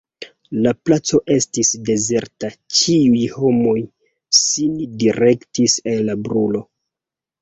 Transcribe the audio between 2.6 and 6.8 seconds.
ĉiuj homoj sin direktis al la brulo.